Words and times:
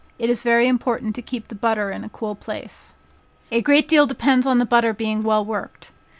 It 0.17 0.31
is 0.31 0.41
very 0.41 0.67
important 0.67 1.13
to 1.13 1.21
keep 1.21 1.47
the 1.47 1.53
butter 1.53 1.91
in 1.91 2.03
a 2.03 2.09
cool 2.09 2.33
place." 2.33 2.95
A 3.51 3.61
great 3.61 3.87
deal 3.87 4.07
depends 4.07 4.47
on 4.47 4.57
the 4.57 4.65
butter 4.65 4.93
being 4.95 5.21
well 5.21 5.45
worked. 5.45 5.91